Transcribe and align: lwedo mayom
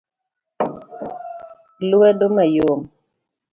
lwedo 1.89 2.25
mayom 2.35 2.81